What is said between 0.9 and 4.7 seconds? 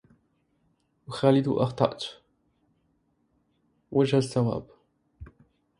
أخالد أخطأت وجه الصواب